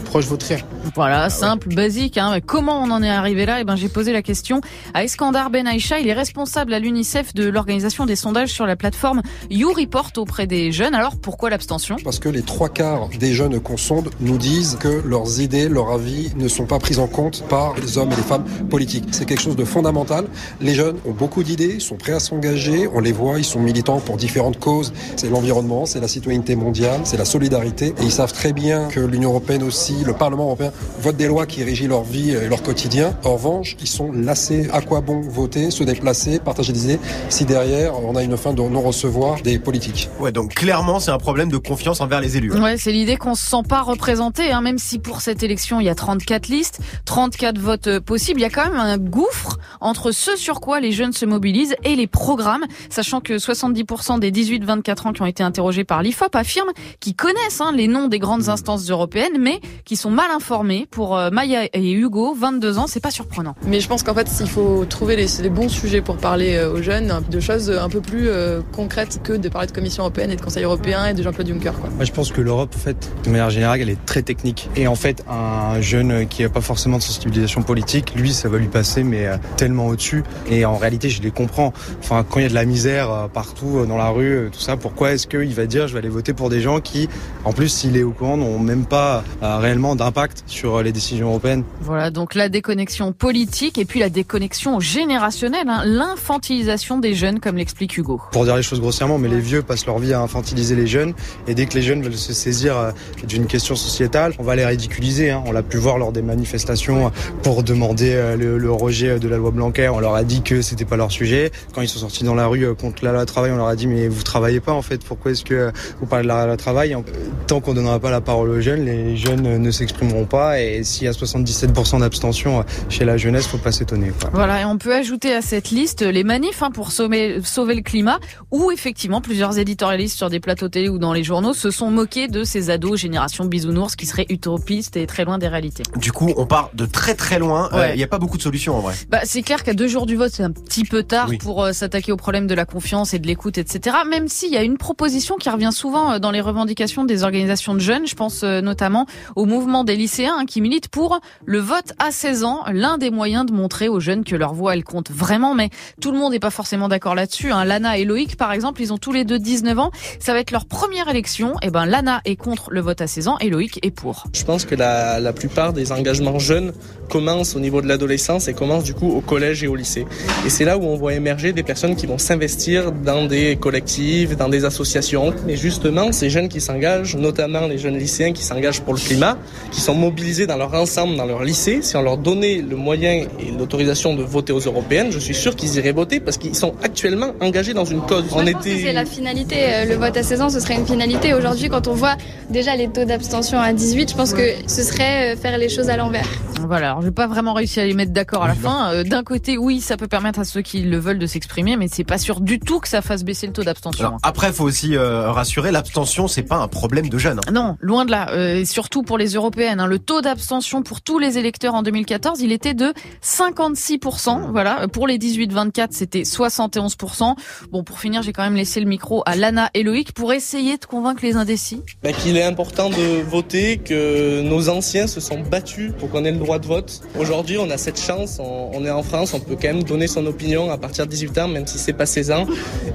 [0.07, 0.63] pourquoi je voterai
[0.95, 2.17] Voilà, simple, basique.
[2.17, 2.31] Hein.
[2.33, 3.59] Mais comment on en est arrivé là?
[3.59, 4.61] Eh ben, j'ai posé la question
[4.93, 5.99] à Iskandar Ben Aïcha.
[5.99, 10.71] Il est responsable à l'UNICEF de l'organisation des sondages sur la plateforme YouReport auprès des
[10.71, 10.95] jeunes.
[10.95, 11.97] Alors pourquoi l'abstention?
[12.05, 15.91] Parce que les trois quarts des jeunes qu'on sonde nous disent que leurs idées, leurs
[15.91, 19.09] avis ne sont pas pris en compte par les hommes et les femmes politiques.
[19.11, 20.27] C'est quelque chose de fondamental.
[20.61, 23.99] Les jeunes ont beaucoup d'idées, sont prêts à s'engager, on les voit, ils sont militants
[23.99, 24.93] pour différentes causes.
[25.17, 27.87] C'est l'environnement, c'est la citoyenneté mondiale, c'est la solidarité.
[27.99, 31.45] Et ils savent très bien que l'Union européenne aussi, le Parlement européen, votent des lois
[31.45, 33.17] qui régissent leur vie et leur quotidien.
[33.23, 34.67] En revanche, ils sont lassés.
[34.71, 36.99] À quoi bon voter, se déplacer, partager des idées
[37.29, 40.09] si derrière on a une fin de non-recevoir des politiques?
[40.19, 42.53] Ouais, donc clairement, c'est un problème de confiance envers les élus.
[42.53, 42.61] hein.
[42.61, 45.85] Ouais, c'est l'idée qu'on se sent pas représenté, hein, même si pour cette élection il
[45.85, 50.11] y a 34 listes, 34 votes possibles, il y a quand même un gouffre entre
[50.11, 55.07] ce sur quoi les jeunes se mobilisent et les programmes, sachant que 70% des 18-24
[55.07, 58.49] ans qui ont été interrogés par l'IFOP affirment qu'ils connaissent hein, les noms des grandes
[58.49, 60.85] instances européennes, mais qui sont mal informés.
[60.91, 63.55] Pour euh, Maya et Hugo, 22 ans, c'est pas surprenant.
[63.65, 66.73] Mais je pense qu'en fait, il faut trouver les, les bons sujets pour parler euh,
[66.73, 70.29] aux jeunes de choses un peu plus euh, concrètes que de parler de Commission européenne
[70.29, 71.71] et de Conseil européen et de Jean-Claude Juncker.
[71.79, 71.89] Quoi.
[71.95, 74.69] Moi, je pense que l'Europe, en fait, de manière générale, elle est très technique.
[74.75, 78.57] Et en fait, un jeune qui n'a pas forcément de sensibilisation politique, lui, ça va
[78.57, 80.23] lui passer, mais tellement au-dessus.
[80.49, 81.71] Et en réalité, je les comprends.
[81.99, 85.13] Enfin, quand il y a de la misère partout dans la rue, tout ça, pourquoi
[85.13, 87.07] est-ce qu'il va dire je vais aller voter pour des gens qui,
[87.45, 90.91] en plus, s'il est au courant, n'ont même pas euh, réellement d'impact sur euh, les
[90.91, 97.13] décisions européennes Voilà, donc la déconnexion politique et puis la déconnexion générationnelle, hein, l'infantilisation des
[97.13, 98.19] jeunes, comme l'explique Hugo.
[98.31, 101.13] Pour dire les choses grossièrement, mais les vieux passent leur vie à infantiliser les jeunes.
[101.47, 102.91] Et dès que les jeunes veulent se saisir euh,
[103.27, 105.29] d'une question sociétale, on va les ridiculiser.
[105.29, 105.43] hein.
[105.45, 107.11] On l'a pu voir lors des manifestations
[107.43, 109.89] pour demander euh, le, le rejet de la loi Blanquer.
[109.89, 111.51] On leur a dit que c'était pas leur sujet.
[111.73, 113.75] Quand ils sont sortis dans la rue euh, contre la loi travail, on leur a
[113.75, 115.03] dit mais vous travaillez pas en fait.
[115.05, 116.93] Pourquoi est-ce que euh, vous parlez de la loi travail?
[116.95, 116.99] Euh,
[117.45, 120.59] Tant qu'on donnera pas la parole aux jeunes, les jeunes euh, ne s'exprimeront pas.
[120.61, 124.11] Et s'il y a 77% d'abstention euh, chez la jeunesse, faut pas s'étonner.
[124.19, 124.29] quoi.
[124.33, 127.81] Voilà, et on peut ajouter à cette liste les manifs hein, pour sauver, sauver le
[127.81, 128.19] climat,
[128.51, 132.27] où effectivement plusieurs éditorialistes sur des plateaux télé ou dans les journaux se sont moqués
[132.27, 135.83] de ces ados génération bisounours qui seraient utopistes et très loin des réalités.
[135.97, 137.69] Du coup, on part de très très loin.
[137.73, 137.95] Euh, Il Ouais.
[137.97, 138.95] n'y a pas beaucoup de solutions en vrai.
[139.09, 141.37] Bah, c'est clair qu'à deux jours du vote, c'est un petit peu tard Oui.
[141.37, 143.97] pour euh, s'attaquer au problème de la confiance et de l'écoute, etc.
[144.09, 147.73] Même s'il y a une proposition qui revient souvent euh, dans les revendications des organisations
[147.75, 148.07] de jeunes.
[148.07, 152.43] Je pense euh, notamment au mouvement des lycéens qui militent pour le vote à 16
[152.43, 155.55] ans, l'un des moyens de montrer aux jeunes que leur voix elle compte vraiment.
[155.55, 157.51] Mais tout le monde n'est pas forcément d'accord là-dessus.
[157.51, 157.65] Hein.
[157.65, 159.91] Lana et Loïc, par exemple, ils ont tous les deux 19 ans.
[160.19, 161.55] Ça va être leur première élection.
[161.63, 164.25] Et ben Lana est contre le vote à 16 ans et Loïc est pour.
[164.31, 166.71] Je pense que la, la plupart des engagements jeunes
[167.09, 170.05] commencent au niveau de l'adolescence et commencent du coup au collège et au lycée.
[170.45, 174.37] Et c'est là où on voit émerger des personnes qui vont s'investir dans des collectifs,
[174.37, 175.33] dans des associations.
[175.47, 179.37] Et justement, ces jeunes qui s'engagent, notamment les jeunes lycéens qui s'engagent pour le climat,
[179.71, 183.25] qui sont mobilisés dans leur ensemble, dans leur lycée, si on leur donnait le moyen
[183.39, 186.73] et l'autorisation de voter aux européennes, je suis sûr qu'ils iraient voter parce qu'ils sont
[186.83, 188.25] actuellement engagés dans une cause.
[188.31, 189.55] On Je pense que c'est la finalité.
[189.59, 191.33] euh, Le vote à 16 ans, ce serait une finalité.
[191.33, 192.15] Aujourd'hui, quand on voit
[192.49, 195.89] déjà les taux d'abstention à 18, je pense que ce serait euh, faire les choses
[195.89, 196.27] à l'envers.
[196.61, 198.91] Voilà, alors j'ai pas vraiment réussi à les mettre d'accord à la fin.
[198.91, 201.87] Euh, D'un côté, oui, ça peut permettre à ceux qui le veulent de s'exprimer, mais
[201.91, 204.17] c'est pas sûr du tout que ça fasse baisser le taux d'abstention.
[204.23, 207.39] Après, faut aussi euh, rassurer, l'abstention, c'est pas un problème de jeunes.
[207.47, 207.51] hein.
[207.51, 208.29] Non, loin de là.
[208.31, 209.87] Euh, surtout pour les européennes, hein.
[209.87, 214.51] le taux d'abstention pour tous les électeurs en 2014, il était de 56%.
[214.51, 217.35] Voilà, pour les 18-24, c'était 71%.
[217.71, 220.77] Bon, pour finir, j'ai quand même laissé le micro à Lana et Loïc pour essayer
[220.77, 221.81] de convaincre les indécis.
[222.03, 226.31] Ben, qu'il est important de voter, que nos anciens se sont battus pour qu'on ait
[226.31, 227.01] le droit de vote.
[227.19, 230.07] Aujourd'hui, on a cette chance, on, on est en France, on peut quand même donner
[230.07, 232.47] son opinion à partir de 18 ans, même si c'est pas 16 ans,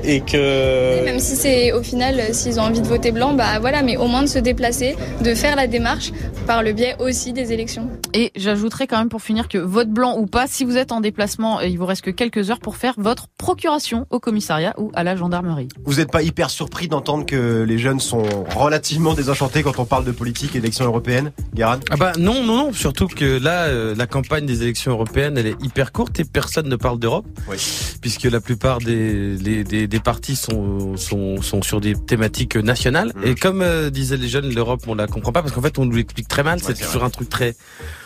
[0.04, 1.04] et que...
[1.04, 4.06] Même si c'est au final, s'ils ont envie de voter blanc, bah voilà, mais au
[4.06, 6.12] moins de se déplacer, de faire la démarche
[6.46, 7.88] par le biais aussi des élections.
[8.14, 11.00] Et j'ajouterai quand même pour finir que vote blanc ou pas, si vous êtes en
[11.00, 14.90] déplacement, euh, il vous reste que quelques heures pour faire votre procuration au commissariat ou
[14.94, 15.68] à la gendarmerie.
[15.84, 18.22] Vous n'êtes pas hyper surpris d'entendre que les jeunes sont
[18.56, 21.80] relativement désenchantés quand on parle de politique et d'élections européennes, Guérin?
[21.90, 22.72] Ah bah non, non, non.
[22.72, 26.68] Surtout que là, euh, la campagne des élections européennes, elle est hyper courte et personne
[26.68, 27.26] ne parle d'Europe,
[28.00, 33.12] puisque la plupart des, les- des, des partis sont, sont, sont sur des thématiques nationales.
[33.24, 35.84] Et comme euh, disaient les jeunes, l'Europe, on la comprend pas parce qu'en fait, on
[35.84, 36.60] nous l'explique très mal.
[36.62, 37.56] c'est sur un truc très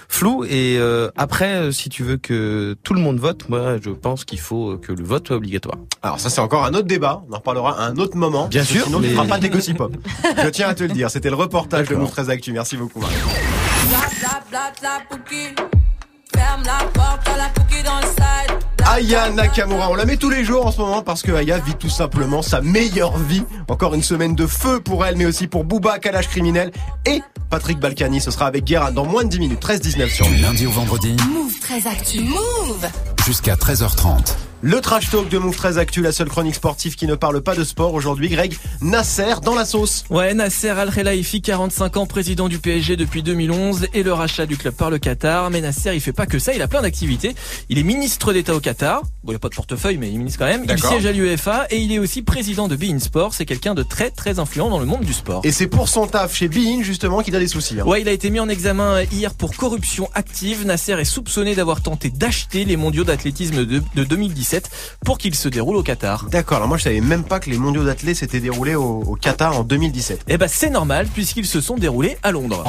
[0.09, 0.45] flou.
[0.45, 4.25] Et euh, après, euh, si tu veux que tout le monde vote, moi, je pense
[4.25, 5.77] qu'il faut euh, que le vote soit obligatoire.
[6.03, 8.47] Alors ça c'est encore un autre débat, on en reparlera à un autre moment.
[8.47, 9.93] Bien sûr, Sinon tu mais- feras pas tes gossip pop.
[10.43, 11.97] Je tiens à te le dire, c'était le reportage de.
[11.97, 12.53] Move 13 Actu.
[12.53, 13.15] Merci beaucoup Marie.
[13.89, 15.49] Bla bla bla la pouki.
[16.35, 18.66] Ferme la porte à la pouki dans le side.
[18.89, 21.75] Aya Nakamura, on la met tous les jours en ce moment parce que Aya vit
[21.75, 23.43] tout simplement sa meilleure vie.
[23.69, 26.71] Encore une semaine de feu pour elle, mais aussi pour Booba, Kalash criminel
[27.05, 27.21] et
[27.51, 28.21] Patrick Balkany.
[28.21, 31.17] Ce sera avec Guérin dans moins de 10 minutes, 13-19 sur Du lundi au vendredi
[31.29, 32.21] Move très actu.
[32.21, 32.87] Move
[33.27, 34.46] jusqu'à 13h30.
[34.63, 37.55] Le trash talk de Move 13 Actu, la seule chronique sportive qui ne parle pas
[37.55, 37.93] de sport.
[37.93, 40.05] Aujourd'hui, Greg Nasser dans la sauce.
[40.09, 44.75] Ouais, Nasser Al-Khelaifi, 45 ans, président du PSG depuis 2011 et le rachat du club
[44.75, 45.51] par le Qatar.
[45.51, 47.35] Mais Nasser, il fait pas que ça, il a plein d'activités.
[47.69, 49.03] Il est ministre d'État au Qatar.
[49.23, 50.65] Bon, il a pas de portefeuille, mais il est ministre quand même.
[50.69, 53.35] Il siège à l'UEFA et il est aussi président de Bein Sport.
[53.35, 55.43] C'est quelqu'un de très très influent dans le monde du sport.
[55.45, 57.79] Et c'est pour son taf chez Bein justement qu'il a des soucis.
[57.79, 57.85] hein.
[57.85, 60.65] Ouais, il a été mis en examen hier pour corruption active.
[60.65, 64.05] Nasser est soupçonné d'avoir tenté d'acheter les mondiaux d'athlétisme de, de
[64.47, 64.71] 2017
[65.05, 66.27] pour qu'ils se déroulent au Qatar.
[66.31, 69.15] D'accord, alors moi je savais même pas que les mondiaux d'athlé s'étaient déroulés au, au
[69.17, 70.25] Qatar en 2017.
[70.29, 72.65] Eh ben c'est normal puisqu'ils se sont déroulés à Londres.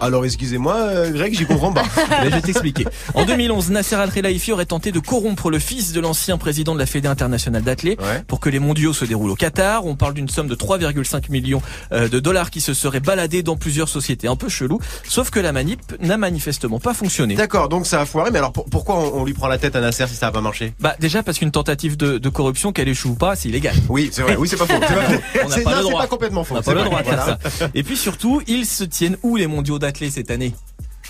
[0.00, 1.82] Alors excusez-moi, euh, Greg, j'y comprends pas.
[2.22, 2.86] Mais je vais t'expliquer.
[3.14, 6.86] En 2011, Nasser Al-Khelaifi aurait tenté de corrompre le fils de l'ancien président de la
[6.86, 9.86] Fédé internationale d'athlé pour que les mondiaux se déroulent au Qatar.
[9.86, 13.56] On parle d'une somme de 3,5 millions euh, de dollars qui se serait baladée dans
[13.56, 14.28] plusieurs sociétés.
[14.28, 14.78] Un peu chelou.
[15.08, 17.34] Sauf que la manip n'a manifestement pas fonctionné.
[17.34, 19.74] D'accord, donc ça a foiré, mais alors pour- pourquoi on, on lui prend la tête
[19.76, 20.72] à Nasser si ça a pas marché?
[20.80, 23.74] Bah déjà parce qu'une tentative de, de corruption qu'elle échoue ou pas, c'est illégal.
[23.88, 24.74] Oui, c'est vrai, oui c'est pas faux.
[24.80, 25.20] c'est pas faux.
[25.44, 26.00] On n'a C'est- pas non, le c'est droit.
[26.02, 26.54] pas complètement faux.
[26.54, 27.38] On n'a pas le droit de faire voilà.
[27.50, 27.68] ça.
[27.74, 30.54] Et puis surtout, ils se tiennent où les mondiaux d'athlètes cette année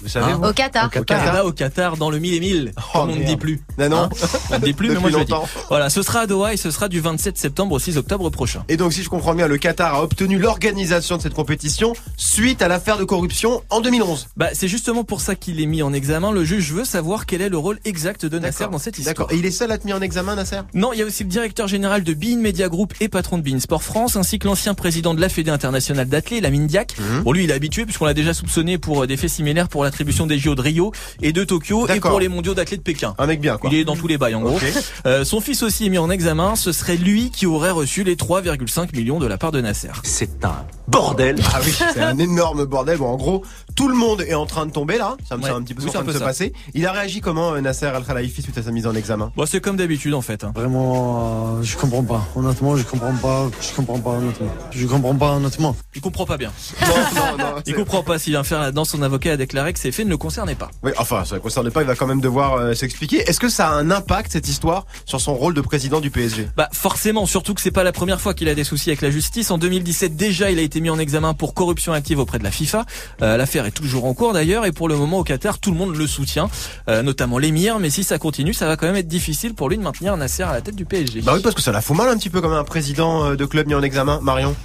[0.02, 0.87] Vous savez, Hein vous Au Qatar.
[0.87, 1.32] Au Qatar.
[1.32, 2.72] Ben, au Qatar, dans le mille et mille.
[2.76, 3.61] Oh, Comme on ne dit plus.
[3.78, 3.96] Non, non.
[3.96, 4.08] Hein
[4.50, 5.48] on ne dit plus, mais moi Depuis je le dis.
[5.68, 8.64] Voilà, ce sera à Doha et ce sera du 27 septembre au 6 octobre prochain.
[8.68, 12.62] Et donc si je comprends bien, le Qatar a obtenu l'organisation de cette compétition suite
[12.62, 14.28] à l'affaire de corruption en 2011.
[14.37, 16.30] Bah, c'est justement pour ça qu'il est mis en examen.
[16.32, 19.14] Le juge veut savoir quel est le rôle exact de Nasser dans cette histoire.
[19.14, 19.32] D'accord.
[19.32, 20.61] Et il est seul à être mis en examen, Nasser?
[20.74, 23.42] Non, il y a aussi le directeur général de Bein Media Group et patron de
[23.42, 26.94] Bein Sport France, ainsi que l'ancien président de la Fédé internationale d'athlé, la Diac.
[26.98, 27.22] Mhm.
[27.22, 29.84] Bon, lui, il est habitué puisqu'on l'a déjà soupçonné pour euh, des faits similaires pour
[29.88, 33.14] l'attribution des JO de Rio et de Tokyo et pour les mondiaux d'athlètes de Pékin.
[33.18, 33.70] Un mec bien, quoi.
[33.72, 34.59] Il est dans tous les bails en gros.
[35.07, 36.57] Euh, son fils aussi est mis en examen.
[36.57, 39.88] Ce serait lui qui aurait reçu les 3,5 millions de la part de Nasser.
[40.03, 41.37] C'est un bordel.
[41.53, 42.98] Ah oui, c'est un énorme bordel.
[42.98, 43.42] Bon, en gros,
[43.74, 45.16] tout le monde est en train de tomber là.
[45.29, 45.48] Ça me Ouais.
[45.48, 46.29] semble un petit peu Oui, ce qui est en train de se peu ça.
[46.31, 46.53] passer.
[46.74, 49.31] Il a réagi comment, euh, Nasser Al-Khelaifi, suite à sa mise en examen?
[49.37, 50.44] Bon, c'est comme d'habitude en fait.
[50.44, 50.53] hein.
[50.55, 52.27] Vraiment, euh, je comprends pas.
[52.37, 53.48] Honnêtement, je comprends pas.
[53.61, 54.48] Je comprends pas honnêtement.
[54.70, 55.77] Je comprends pas honnêtement.
[55.94, 56.53] Il comprend pas bien.
[56.83, 57.55] Non, non, non.
[57.66, 58.85] Il comprend pas s'il vient faire là-dedans.
[58.85, 60.70] Son avocat a déclaré que ces faits ne le concernaient pas.
[60.82, 63.18] Oui, enfin, ça ne concerne pas, il va quand même devoir euh, s'expliquer.
[63.28, 66.48] Est-ce que ça a un impact, cette histoire, sur son rôle de président du PSG
[66.56, 69.10] Bah forcément, surtout que c'est pas la première fois qu'il a des soucis avec la
[69.10, 69.50] justice.
[69.50, 72.50] En 2017 déjà, il a été mis en examen pour corruption active auprès de la
[72.50, 72.84] FIFA.
[73.22, 75.76] Euh, L'affaire est toujours en cours d'ailleurs et pour le moment au Qatar, tout le
[75.76, 76.50] monde le soutient,
[76.88, 77.78] euh, notamment l'émir.
[77.78, 80.42] Mais si ça continue, ça va quand même être difficile pour lui de maintenir Nasser
[80.42, 81.22] à la tête du PSG.
[81.22, 83.44] Bah oui, parce que ça la fout mal un petit peu comme un président de
[83.44, 84.56] club mis en examen, Marion.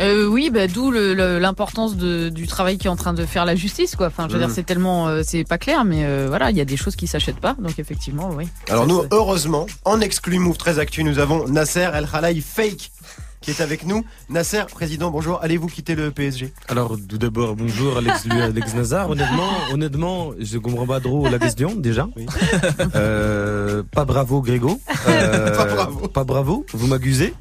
[0.00, 3.96] Euh, oui, bah, d'où l'importance du travail qui est en train de faire la justice,
[3.96, 4.06] quoi.
[4.06, 6.60] Enfin, je veux dire, c'est tellement, euh, c'est pas clair, mais euh, voilà, il y
[6.60, 8.48] a des choses qui s'achètent pas, donc effectivement, oui.
[8.68, 12.90] Alors nous, heureusement, en exclu Move très actu, nous avons Nasser El Khelaifi Fake
[13.42, 14.04] qui est avec nous.
[14.30, 15.40] Nasser, président, bonjour.
[15.42, 19.10] Allez-vous quitter le PSG Alors, tout d'abord, bonjour Alex, lui, Alex Nazar.
[19.10, 22.08] Honnêtement, honnêtement, je comprends pas trop la question, déjà.
[22.94, 24.80] Euh, pas bravo, Grégo.
[25.08, 26.08] Euh, Pas bravo.
[26.08, 26.66] Pas bravo.
[26.72, 27.34] Vous m'accusez.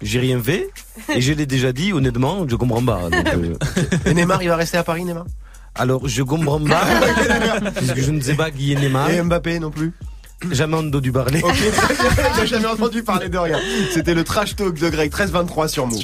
[0.00, 0.70] J'ai rien fait.
[1.14, 3.10] Et je l'ai déjà dit, honnêtement, je comprends pas.
[3.10, 3.54] Donc, euh,
[4.06, 5.26] Et Neymar, il va rester à Paris, Neymar?
[5.74, 6.82] Alors, je comprends pas.
[7.76, 9.10] puisque je ne sais pas qui est Neymar.
[9.10, 9.92] Et Mbappé non plus
[10.50, 11.42] Jamais entendu parler.
[11.42, 11.54] Ok,
[12.38, 13.58] j'ai jamais entendu parler de rien.
[13.92, 16.00] C'était le trash talk de Greg 1323 sur Move.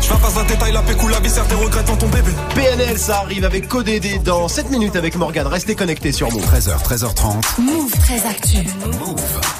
[0.00, 2.30] Je vais pas un détail, la pécou, la viscère, tes regrets dans ton bébé.
[2.54, 5.46] PNL, ça arrive avec CoDD dans 7 minutes avec Morgane.
[5.46, 6.44] Restez connectés sur Move.
[6.44, 7.60] 13h, 13h30.
[7.60, 8.58] Move très actu.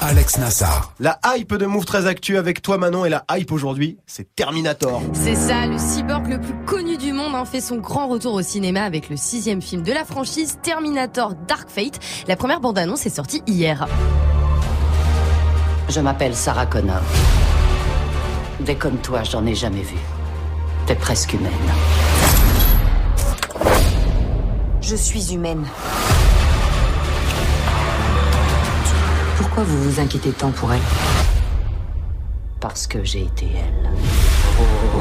[0.01, 0.93] Alex Nassar.
[0.99, 5.01] La hype de Move très actu avec toi Manon et la hype aujourd'hui, c'est Terminator.
[5.13, 8.41] C'est ça, le cyborg le plus connu du monde hein, fait son grand retour au
[8.41, 11.99] cinéma avec le sixième film de la franchise Terminator Dark Fate.
[12.27, 13.87] La première bande-annonce est sortie hier.
[15.87, 17.01] Je m'appelle Sarah Connor.
[18.61, 19.97] Des comme toi, j'en ai jamais vu.
[20.99, 21.51] Presque humaine.
[24.81, 25.65] Je suis humaine.
[29.37, 30.81] Pourquoi vous vous inquiétez tant pour elle?
[32.59, 33.91] Parce que j'ai été elle.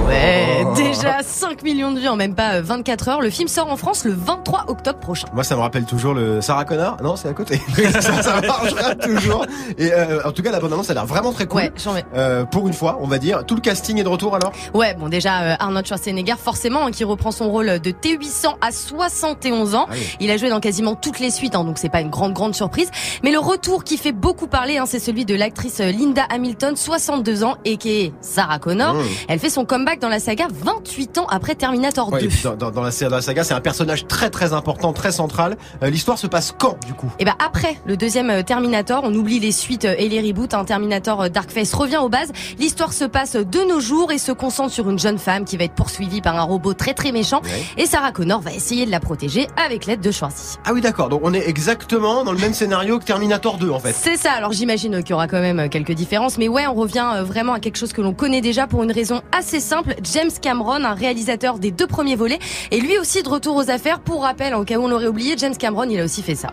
[0.06, 3.20] Ouais, déjà 5 millions de vues en même pas euh, 24 heures.
[3.20, 5.28] Le film sort en France le 23 octobre prochain.
[5.32, 6.96] Moi, ça me rappelle toujours le Sarah Connor.
[7.02, 7.60] Non, c'est à côté.
[7.92, 9.46] ça, ça marchera toujours.
[9.78, 11.60] Et euh, en tout cas, la bande annonce, a l'air vraiment très cool.
[11.60, 12.04] Ouais, j'en mets.
[12.14, 13.44] Euh, pour une fois, on va dire.
[13.46, 14.52] Tout le casting est de retour alors?
[14.74, 18.72] Ouais, bon déjà euh, Arnold Schwarzenegger forcément hein, qui reprend son rôle de T800 à
[18.72, 19.86] 71 ans.
[19.88, 20.16] Ah oui.
[20.20, 22.54] Il a joué dans quasiment toutes les suites, hein, donc c'est pas une grande grande
[22.54, 22.90] surprise.
[23.22, 26.76] Mais le retour qui fait beaucoup parler, hein, c'est celui de l'actrice euh, Linda Hamilton,
[26.76, 28.94] 62 ans, et qui est Sarah Connor.
[28.94, 29.04] Mmh.
[29.28, 32.16] Elle fait fait son comeback dans la saga 28 ans après Terminator 2.
[32.16, 34.52] Ouais, et puis dans, dans- dans la, dans la saga, c'est un personnage très très
[34.52, 35.56] important, très central.
[35.82, 37.10] Euh, L'histoire se passe quand, du coup?
[37.18, 40.54] Et ben après le deuxième euh, Terminator, on oublie les suites euh, et les reboots.
[40.54, 42.30] Un Terminator Dark Face revient aux bases.
[42.58, 45.64] L'histoire se passe de nos jours et se concentre sur une jeune femme qui va
[45.64, 47.40] être poursuivie par un robot très très méchant.
[47.76, 50.58] Et Sarah Connor va essayer de la protéger avec l'aide de Schwarzy.
[50.64, 51.08] Ah oui, d'accord.
[51.08, 53.94] Donc on est exactement dans le même scénario que Terminator 2, en fait.
[53.98, 54.32] C'est ça.
[54.32, 57.60] Alors j'imagine qu'il y aura quand même quelques différences, mais ouais, on revient vraiment à
[57.60, 59.94] quelque chose que l'on connaît déjà pour une raison assez simple.
[60.02, 62.38] James Cameron, un réalisateur des deux premiers volets,
[62.70, 64.00] est lui aussi de retour aux affaires.
[64.00, 66.48] Pour rappel, en cas où on l'aurait oublié, James Cameron, il a aussi fait ça.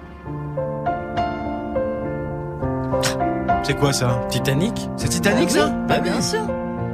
[3.63, 4.21] C'est quoi ça?
[4.29, 4.73] Titanic?
[4.95, 5.67] C'est Titanic, ça?
[5.87, 6.39] Bah bien sûr.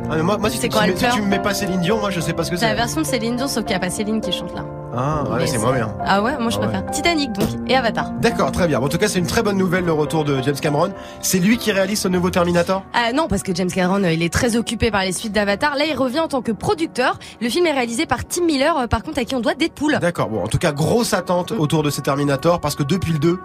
[0.09, 1.99] Ah, mais moi, moi si, C'est tu, si- si tu me mets pas Céline Dion,
[1.99, 2.77] moi je sais pas ce que C'est la c'est.
[2.77, 4.65] version de Céline Dion, sauf qu'il n'y a pas Céline qui chante là.
[4.95, 5.91] Ah, ouais, c'est moins bien.
[6.05, 6.67] Ah ouais, moi je Ah ouais.
[6.67, 6.91] préfère.
[6.91, 8.11] Titanic donc et Avatar.
[8.21, 8.79] D'accord, très bien.
[8.79, 10.93] Bon, en tout cas, c'est une très bonne nouvelle, le retour de James Cameron.
[11.21, 12.83] C'est lui qui réalise ce nouveau Terminator?
[12.93, 15.75] Ah non, parce que James Cameron, euh, il est très occupé par les suites d'Avatar.
[15.77, 17.17] Là, il revient en tant que producteur.
[17.41, 19.97] Le film est réalisé par Tim Miller, euh, par contre, à qui on doit Deadpool.
[19.99, 23.19] D'accord, bon, en tout cas, grosse attente autour de ces Terminator, parce que depuis le
[23.19, 23.39] 2,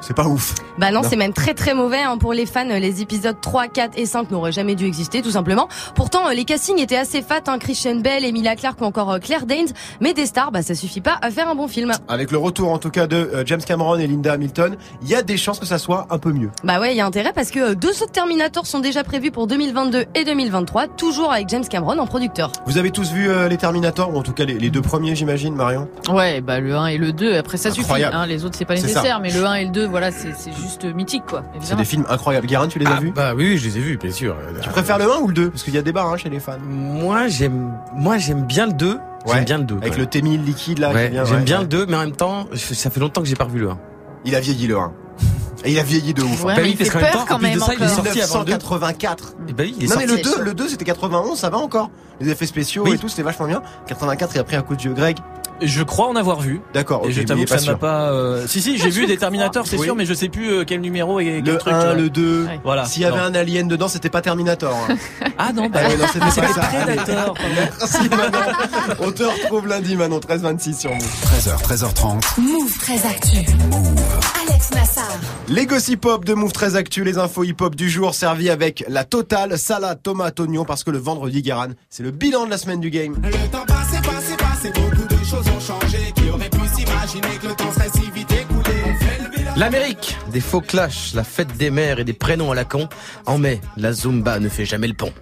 [0.00, 0.54] c'est pas ouf.
[0.78, 2.18] Bah non, c'est même très très mauvais hein.
[2.18, 2.68] pour les fans.
[2.68, 5.68] euh, Les épisodes 3, 4 et 5 n'auraient jamais dû exister, tout simplement.
[5.94, 7.40] Pourtant, les castings étaient assez fat.
[7.46, 7.58] Hein.
[7.58, 9.68] Christian Bell, Emilia Clarke ou encore Claire Danes.
[10.00, 11.92] Mais des stars, bah ça suffit pas à faire un bon film.
[12.08, 15.14] Avec le retour, en tout cas, de euh, James Cameron et Linda Hamilton, il y
[15.14, 16.50] a des chances que ça soit un peu mieux.
[16.64, 19.30] Bah ouais, il y a intérêt parce que euh, deux autres Terminator sont déjà prévus
[19.30, 22.50] pour 2022 et 2023, toujours avec James Cameron en producteur.
[22.66, 25.14] Vous avez tous vu euh, les Terminator, ou en tout cas les, les deux premiers,
[25.14, 25.88] j'imagine, Marion?
[26.10, 28.12] Ouais, bah le 1 et le 2, après ça Incroyable.
[28.12, 28.22] suffit.
[28.22, 30.52] Hein, les autres, c'est pas nécessaire, mais le 1 et le 2, voilà, c'est c'est
[30.52, 31.42] juste mythique, quoi.
[31.60, 32.46] C'est des films incroyables.
[32.46, 33.12] Guérin, tu les as Ah, vus?
[33.14, 34.34] Bah oui, je les ai vus, bien sûr.
[34.62, 36.40] Tu préfères le 1 ou le 2 Parce qu'il y a débat hein, chez les
[36.40, 36.56] fans.
[36.68, 38.98] Moi, j'aime, moi, j'aime bien le 2.
[39.26, 39.34] Ouais.
[39.34, 39.76] J'aime bien le 2.
[39.78, 40.06] Avec le même.
[40.08, 40.92] T1000 liquide là.
[40.92, 41.62] Ouais, j'aime ouais, bien ouais.
[41.62, 43.78] le 2, mais en même temps, ça fait longtemps que j'ai pas revu le 1.
[44.24, 44.92] Il a vieilli le 1.
[45.64, 46.42] Et il a vieilli de ouf.
[46.42, 47.60] Ouais, Bah mais oui, il parce fait qu'en même temps, quand en plus de même
[47.60, 48.52] ça, il est sorti avant le 2.
[48.52, 49.34] 1984.
[49.48, 50.22] Et bah oui, il est Non mais sorti.
[50.24, 51.90] le 2, le 2 c'était 91, ça va encore.
[52.18, 52.94] Les effets spéciaux Oui.
[52.94, 53.62] et tout, c'était vachement bien.
[53.86, 55.18] 84, il a pris un coup de vieux Greg.
[55.62, 56.60] Je crois en avoir vu.
[56.74, 58.10] D'accord, Et ok, je t'avoue que ça pas ne m'a pas.
[58.12, 59.84] euh, Si si, j'ai vu des Terminators, c'est Oui.
[59.84, 61.72] sûr, mais je sais plus euh, quel numéro et quel Le truc.
[61.72, 61.94] 1, tu vois.
[61.94, 62.48] le 2.
[62.64, 62.84] Voilà.
[62.86, 63.24] S'il y avait Non.
[63.24, 64.74] un alien dedans, c'était pas Terminator.
[64.88, 64.96] hein.
[65.38, 66.26] Ah non, bah Ah ouais, non, c'était.
[66.26, 67.34] Predator.
[67.54, 68.38] Merci Manon.
[69.00, 70.98] On te retrouve lundi Manon, 13-26 sur nous.
[70.98, 72.40] 13h, 13h30.
[72.40, 73.38] Move très actu.
[74.48, 75.08] Alex Nassar.
[75.48, 78.84] Les gossip hop de Move très Actu, les infos hip hop du jour servis avec
[78.88, 82.58] la totale salade tomate oignon parce que le vendredi Guéran, c'est le bilan de la
[82.58, 83.16] semaine du game.
[83.22, 86.12] Le temps passé, passé, passé, beaucoup de choses ont changé.
[86.14, 89.52] Qui aurait pu s'imaginer que le temps serait si vite écoulé On fait le bilan.
[89.56, 92.88] L'Amérique, des faux clashs, la fête des mères et des prénoms à la con.
[93.26, 95.12] En mai, la Zumba ne fait jamais le pont.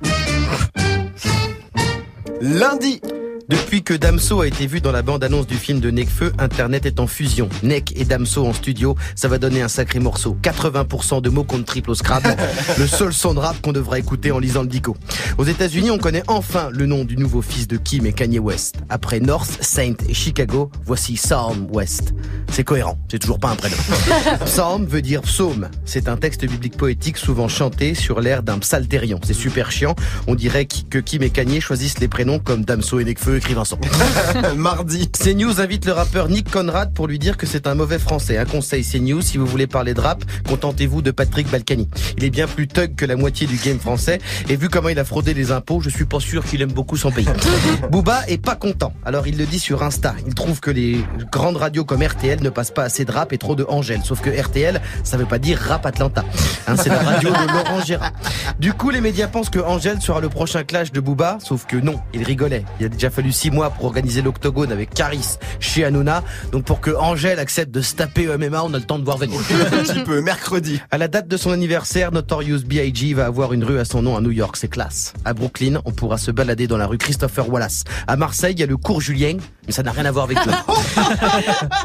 [2.41, 3.01] Lundi,
[3.49, 7.01] Depuis que Damso a été vu dans la bande-annonce du film de Necfeu, Internet est
[7.01, 7.49] en fusion.
[7.63, 10.37] Nec et Damso en studio, ça va donner un sacré morceau.
[10.43, 12.37] 80% de mots contre triple au Scrabble.
[12.79, 14.99] le seul son de rap qu'on devra écouter en lisant le dico.
[15.39, 18.77] Aux États-Unis, on connaît enfin le nom du nouveau fils de Kim et Kanye West.
[18.91, 22.13] Après North, Saint et Chicago, voici Psalm West.
[22.53, 23.77] C'est cohérent, c'est toujours pas un prénom.
[24.45, 25.71] Psalm veut dire psaume.
[25.87, 29.19] C'est un texte biblique poétique souvent chanté sur l'air d'un psaltérion.
[29.25, 29.97] C'est super chiant.
[30.27, 33.79] On dirait que Kim et Kanye choisissent les prénoms comme Damso et Nekfeu écrit Vincent.
[34.57, 38.37] mardi, CNews invite le rappeur Nick Conrad pour lui dire que c'est un mauvais français.
[38.37, 41.89] Un conseil CNews, si vous voulez parler de rap, contentez-vous de Patrick Balkany.
[42.17, 44.99] Il est bien plus thug que la moitié du game français et vu comment il
[44.99, 47.29] a fraudé les impôts, je suis pas sûr qu'il aime beaucoup son pays.
[47.91, 48.93] Booba est pas content.
[49.05, 50.15] Alors il le dit sur Insta.
[50.27, 53.39] Il trouve que les grandes radios comme RTL ne passent pas assez de rap et
[53.39, 54.01] trop de Angèle.
[54.05, 56.25] Sauf que RTL, ça veut pas dire rap Atlanta.
[56.67, 58.13] Hein, c'est la radio de Laurent Gérard.
[58.59, 61.77] Du coup, les médias pensent que Angèle sera le prochain clash de Booba, sauf que
[61.77, 62.65] non, il rigolait.
[62.81, 66.23] Il a déjà fallu six mois pour organiser l'octogone avec Caris chez Hanouna.
[66.53, 69.05] Donc pour que Angèle accepte de se taper au MMA, on a le temps de
[69.05, 69.41] voir venir.
[69.73, 70.81] un petit peu, mercredi.
[70.91, 73.15] À la date de son anniversaire, Notorious B.I.G.
[73.15, 75.13] va avoir une rue à son nom à New York, c'est classe.
[75.25, 77.85] À Brooklyn, on pourra se balader dans la rue Christopher Wallace.
[78.07, 79.37] À Marseille, il y a le cours Julien,
[79.67, 80.53] mais ça n'a rien à voir avec lui.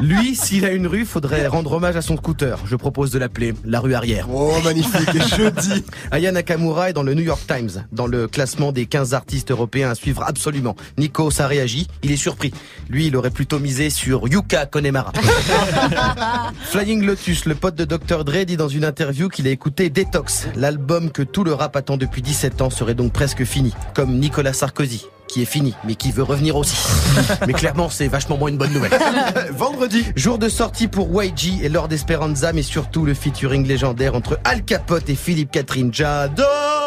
[0.00, 2.58] lui, s'il a une rue, faudrait rendre hommage à son scooter.
[2.66, 4.28] Je propose de l'appeler la rue arrière.
[4.32, 5.84] Oh, magnifique, et jeudi.
[6.10, 9.90] Aya Nakamura est dans le New York Times, dans le classement des 15 artistes européens
[9.90, 10.76] à suivre absolument.
[10.98, 12.52] Nico, ça réagit, il est surpris.
[12.88, 15.12] Lui, il aurait plutôt misé sur Yuka Konemara.
[16.70, 18.24] Flying Lotus, le pote de Dr.
[18.24, 20.46] Dre, dit dans une interview qu'il a écouté Detox.
[20.54, 23.74] L'album que tout le rap attend depuis 17 ans serait donc presque fini.
[23.94, 26.76] Comme Nicolas Sarkozy, qui est fini, mais qui veut revenir aussi.
[27.46, 28.92] mais clairement, c'est vachement moins une bonne nouvelle.
[29.52, 30.04] Vendredi.
[30.14, 34.62] Jour de sortie pour YG et Lord Esperanza, mais surtout le featuring légendaire entre Al
[34.62, 35.92] Capote et Philippe Catherine.
[35.92, 36.83] J'adore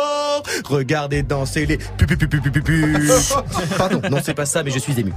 [0.66, 1.78] Regardez danser les.
[3.78, 5.14] Pardon, non c'est pas ça, mais je suis ému.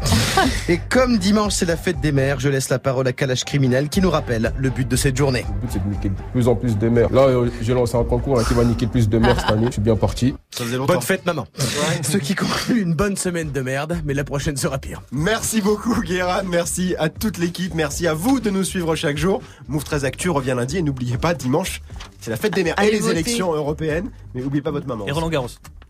[0.69, 3.89] Et comme dimanche c'est la fête des mères, je laisse la parole à Kalash Criminel
[3.89, 5.45] qui nous rappelle le but de cette journée.
[5.49, 7.13] Le but c'est de niquer de plus en plus de mères.
[7.13, 9.51] Là euh, j'ai lancé un concours là, qui va niquer le plus de mères cette
[9.51, 9.67] année.
[9.67, 10.35] Je suis bien parti.
[10.87, 11.47] Bonne fête maman.
[12.03, 15.03] Ce qui conclut une bonne semaine de merde, mais la prochaine sera pire.
[15.13, 19.43] Merci beaucoup Guérin, merci à toute l'équipe, merci à vous de nous suivre chaque jour.
[19.69, 21.83] Move 13 Actu revient lundi et n'oubliez pas dimanche,
[22.21, 23.13] c'est la fête des mères Allez et les voter.
[23.21, 25.07] élections européennes, mais n'oubliez pas votre maman.
[25.07, 25.49] Et Roland Garros.